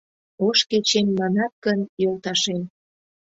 Ош 0.47 0.59
кечем 0.69 1.07
манат 1.17 1.53
гын, 1.65 1.79
йолташем. 2.03 2.61